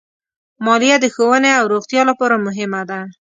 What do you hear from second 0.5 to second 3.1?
مالیه د ښوونې او روغتیا لپاره مهمه ده.